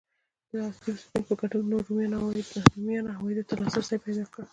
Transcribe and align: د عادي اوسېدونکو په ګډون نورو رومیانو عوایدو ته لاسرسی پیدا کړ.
د 0.49 0.51
عادي 0.63 0.89
اوسېدونکو 0.93 1.27
په 1.27 1.33
ګډون 1.51 1.63
نورو 1.71 1.87
رومیانو 2.75 3.09
عوایدو 3.17 3.47
ته 3.49 3.53
لاسرسی 3.61 3.97
پیدا 4.05 4.25
کړ. 4.33 4.43